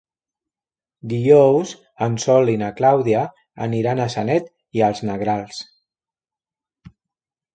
[1.09, 1.73] Dijous
[2.05, 3.21] en Sol i na Clàudia
[3.67, 5.61] aniran a Sanet i els Negrals.